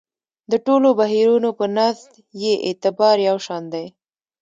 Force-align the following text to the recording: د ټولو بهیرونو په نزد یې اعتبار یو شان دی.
د 0.51 0.53
ټولو 0.65 0.89
بهیرونو 0.99 1.49
په 1.59 1.65
نزد 1.77 2.11
یې 2.41 2.53
اعتبار 2.67 3.15
یو 3.27 3.37
شان 3.45 3.63
دی. 3.73 3.85